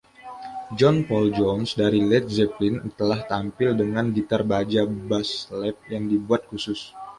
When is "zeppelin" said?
2.37-2.75